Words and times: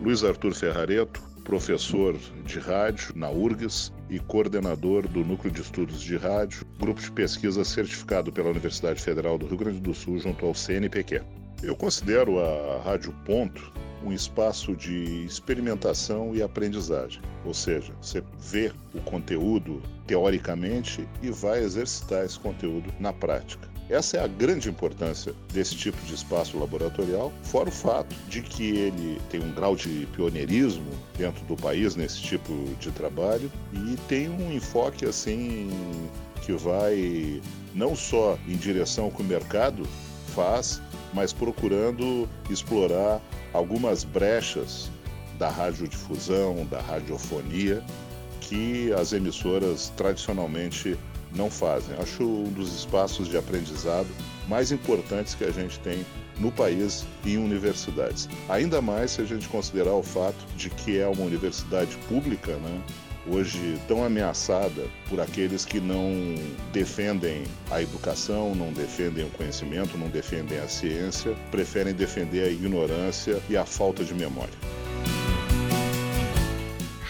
Luiz 0.00 0.22
Arthur 0.22 0.54
Ferrareto, 0.54 1.20
professor 1.42 2.16
de 2.44 2.60
rádio 2.60 3.12
na 3.16 3.28
URGS 3.30 3.92
e 4.08 4.20
coordenador 4.20 5.08
do 5.08 5.24
Núcleo 5.24 5.52
de 5.52 5.60
Estudos 5.60 6.00
de 6.00 6.16
Rádio, 6.16 6.64
grupo 6.78 7.00
de 7.00 7.10
pesquisa 7.10 7.64
certificado 7.64 8.32
pela 8.32 8.50
Universidade 8.50 9.02
Federal 9.02 9.36
do 9.36 9.46
Rio 9.46 9.56
Grande 9.56 9.80
do 9.80 9.92
Sul 9.92 10.20
junto 10.20 10.46
ao 10.46 10.54
CNPq. 10.54 11.20
Eu 11.64 11.74
considero 11.74 12.38
a 12.38 12.80
Rádio 12.84 13.12
Ponto 13.24 13.72
um 14.04 14.12
espaço 14.12 14.76
de 14.76 15.24
experimentação 15.24 16.32
e 16.32 16.42
aprendizagem. 16.42 17.20
Ou 17.44 17.52
seja, 17.52 17.92
você 18.00 18.22
vê 18.38 18.70
o 18.94 19.00
conteúdo 19.00 19.82
teoricamente 20.06 21.08
e 21.20 21.30
vai 21.30 21.58
exercitar 21.58 22.24
esse 22.24 22.38
conteúdo 22.38 22.92
na 23.00 23.12
prática. 23.12 23.68
Essa 23.90 24.18
é 24.18 24.20
a 24.24 24.26
grande 24.26 24.68
importância 24.68 25.34
desse 25.50 25.74
tipo 25.74 25.96
de 26.04 26.14
espaço 26.14 26.58
laboratorial, 26.58 27.32
fora 27.42 27.70
o 27.70 27.72
fato 27.72 28.14
de 28.28 28.42
que 28.42 28.76
ele 28.76 29.18
tem 29.30 29.40
um 29.40 29.50
grau 29.52 29.74
de 29.74 30.06
pioneirismo 30.12 30.90
dentro 31.16 31.42
do 31.46 31.56
país 31.56 31.96
nesse 31.96 32.20
tipo 32.20 32.52
de 32.78 32.90
trabalho 32.90 33.50
e 33.72 33.96
tem 34.06 34.28
um 34.28 34.52
enfoque 34.52 35.06
assim 35.06 35.70
que 36.42 36.52
vai 36.52 37.40
não 37.74 37.96
só 37.96 38.38
em 38.46 38.56
direção 38.56 39.06
ao 39.06 39.10
que 39.10 39.22
o 39.22 39.24
mercado 39.24 39.86
faz, 40.34 40.82
mas 41.14 41.32
procurando 41.32 42.28
explorar 42.50 43.22
algumas 43.54 44.04
brechas 44.04 44.90
da 45.38 45.48
radiodifusão, 45.48 46.66
da 46.66 46.80
radiofonia, 46.80 47.82
que 48.40 48.92
as 48.92 49.12
emissoras 49.12 49.92
tradicionalmente 49.96 50.96
não 51.34 51.50
fazem. 51.50 51.96
Acho 51.98 52.24
um 52.24 52.50
dos 52.50 52.74
espaços 52.74 53.28
de 53.28 53.36
aprendizado 53.36 54.08
mais 54.48 54.72
importantes 54.72 55.34
que 55.34 55.44
a 55.44 55.50
gente 55.50 55.78
tem 55.80 56.04
no 56.38 56.50
país 56.52 57.04
e 57.24 57.34
em 57.34 57.38
universidades. 57.38 58.28
Ainda 58.48 58.80
mais 58.80 59.12
se 59.12 59.20
a 59.20 59.24
gente 59.24 59.48
considerar 59.48 59.92
o 59.92 60.02
fato 60.02 60.46
de 60.56 60.70
que 60.70 60.98
é 60.98 61.06
uma 61.06 61.24
universidade 61.24 61.96
pública, 62.08 62.56
né? 62.56 62.80
hoje 63.30 63.78
tão 63.86 64.04
ameaçada 64.04 64.86
por 65.08 65.20
aqueles 65.20 65.64
que 65.64 65.80
não 65.80 66.34
defendem 66.72 67.44
a 67.70 67.82
educação, 67.82 68.54
não 68.54 68.72
defendem 68.72 69.26
o 69.26 69.30
conhecimento, 69.30 69.98
não 69.98 70.08
defendem 70.08 70.58
a 70.58 70.68
ciência, 70.68 71.34
preferem 71.50 71.92
defender 71.92 72.44
a 72.44 72.50
ignorância 72.50 73.40
e 73.48 73.56
a 73.56 73.64
falta 73.64 74.04
de 74.04 74.14
memória. 74.14 74.54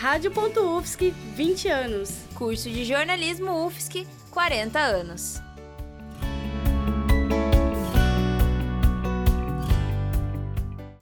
Rádio.UFSC, 0.01 1.13
20 1.35 1.69
anos. 1.71 2.11
Curso 2.35 2.69
de 2.69 2.87
jornalismo 2.87 3.67
UFSC, 3.67 4.07
40 4.31 4.79
anos. 4.79 5.43